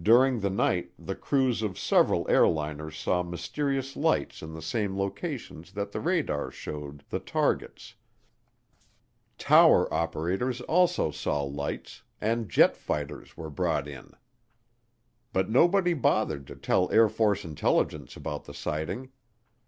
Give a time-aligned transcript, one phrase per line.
[0.00, 5.72] During the night the crews of several airliners saw mysterious lights in the same locations
[5.72, 7.96] that the radars showed the targets;
[9.36, 14.12] tower operators also saw lights, and jet fighters were brought in.
[15.32, 19.10] But nobody bothered to tell Air Force Intelligence about the sighting.